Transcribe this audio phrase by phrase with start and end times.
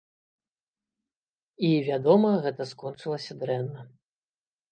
[1.67, 3.81] І, вядома, гэта скончылася дрэнна.